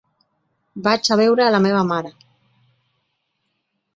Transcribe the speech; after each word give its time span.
Vaig 0.87 1.09
a 1.15 1.17
veure 1.19 1.49
la 1.55 1.59
meva 1.67 1.83
mare. 1.91 2.11